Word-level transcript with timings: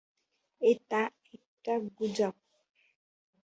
এটা 0.61 1.01
একটা 1.33 1.73
গুজব। 1.97 2.35